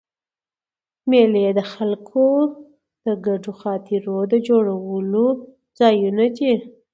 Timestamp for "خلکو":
1.73-2.25